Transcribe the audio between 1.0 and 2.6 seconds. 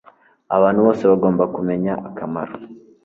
bagomba kumenya akamaro